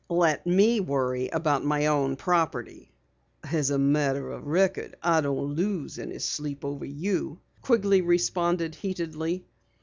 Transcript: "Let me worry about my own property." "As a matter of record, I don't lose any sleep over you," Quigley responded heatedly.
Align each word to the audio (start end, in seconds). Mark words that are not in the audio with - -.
"Let 0.09 0.47
me 0.47 0.79
worry 0.79 1.27
about 1.27 1.63
my 1.63 1.85
own 1.85 2.15
property." 2.15 2.91
"As 3.43 3.69
a 3.69 3.77
matter 3.77 4.31
of 4.31 4.47
record, 4.47 4.95
I 5.03 5.21
don't 5.21 5.53
lose 5.55 5.99
any 5.99 6.17
sleep 6.17 6.65
over 6.65 6.85
you," 6.85 7.37
Quigley 7.61 8.01
responded 8.01 8.73
heatedly. 8.73 9.45